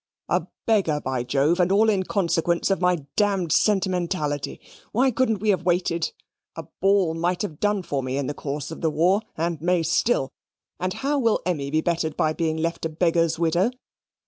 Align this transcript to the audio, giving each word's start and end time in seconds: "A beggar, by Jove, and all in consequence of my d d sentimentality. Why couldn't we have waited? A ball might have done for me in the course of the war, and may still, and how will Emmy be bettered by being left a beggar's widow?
"A 0.29 0.47
beggar, 0.65 0.99
by 0.99 1.21
Jove, 1.21 1.59
and 1.59 1.71
all 1.71 1.87
in 1.87 2.01
consequence 2.01 2.71
of 2.71 2.81
my 2.81 2.95
d 2.95 3.05
d 3.15 3.49
sentimentality. 3.51 4.59
Why 4.91 5.11
couldn't 5.11 5.41
we 5.41 5.49
have 5.49 5.61
waited? 5.61 6.11
A 6.55 6.63
ball 6.81 7.13
might 7.13 7.43
have 7.43 7.59
done 7.59 7.83
for 7.83 8.01
me 8.01 8.17
in 8.17 8.25
the 8.25 8.33
course 8.33 8.71
of 8.71 8.81
the 8.81 8.89
war, 8.89 9.21
and 9.37 9.61
may 9.61 9.83
still, 9.83 10.31
and 10.79 10.91
how 10.91 11.19
will 11.19 11.39
Emmy 11.45 11.69
be 11.69 11.81
bettered 11.81 12.17
by 12.17 12.33
being 12.33 12.57
left 12.57 12.83
a 12.83 12.89
beggar's 12.89 13.37
widow? 13.37 13.69